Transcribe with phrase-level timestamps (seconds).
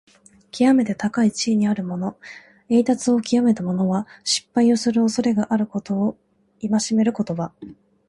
[0.49, 2.17] きわめて高い地位にあるもの、
[2.69, 6.17] 栄達をきわめた者は、失敗をするおそれがあることを
[6.59, 7.51] 戒める言葉。